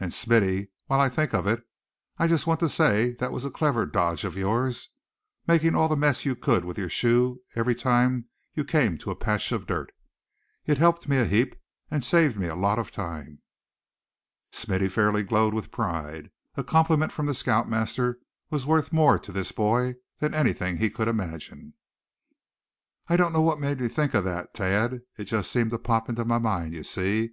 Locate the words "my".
26.24-26.38